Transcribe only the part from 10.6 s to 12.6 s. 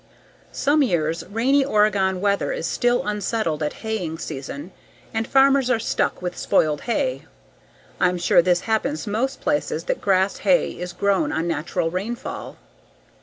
is grown on natural rainfall.